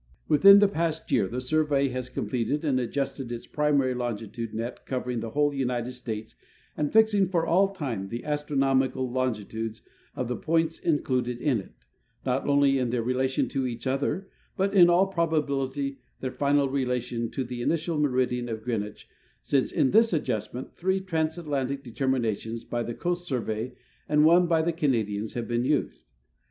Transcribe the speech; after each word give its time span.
Within 0.27 0.57
the 0.57 0.67
past 0.67 1.07
3'ear 1.07 1.29
the 1.29 1.39
Survey 1.39 1.89
has 1.89 2.09
completed 2.09 2.65
and 2.65 2.79
adjusted 2.79 3.31
its 3.31 3.45
primary 3.45 3.93
longitude 3.93 4.51
net 4.51 4.83
covering 4.87 5.19
the 5.19 5.29
whole 5.29 5.53
United 5.53 5.91
States 5.91 6.33
and 6.75 6.91
fixing 6.91 7.27
for 7.29 7.45
all 7.45 7.71
time 7.71 8.07
the 8.07 8.25
astronomical 8.25 9.07
longitudes 9.11 9.83
of 10.15 10.27
the 10.27 10.35
points 10.35 10.79
in 10.79 11.03
cluded 11.03 11.39
in 11.39 11.59
it, 11.59 11.73
not 12.25 12.47
only 12.47 12.79
in 12.79 12.89
their 12.89 13.03
relation 13.03 13.47
to 13.49 13.67
each 13.67 13.85
other, 13.85 14.27
but, 14.57 14.73
in 14.73 14.89
all 14.89 15.05
probability, 15.05 15.99
their 16.19 16.31
final 16.31 16.67
relation 16.67 17.29
to 17.29 17.43
the 17.43 17.61
initial 17.61 17.99
meridian 17.99 18.49
of 18.49 18.63
Green 18.63 18.81
wich, 18.81 19.07
since 19.43 19.71
in 19.71 19.91
this 19.91 20.13
adjustment 20.13 20.73
three 20.73 20.99
transatlantic 20.99 21.83
determinations 21.83 22.63
by 22.63 22.81
the 22.81 22.95
Coast 22.95 23.27
Survey 23.27 23.75
and 24.09 24.25
one 24.25 24.47
by 24.47 24.63
the 24.63 24.73
Canadians 24.73 25.33
have 25.35 25.47
been 25.47 25.63
used. 25.63 26.05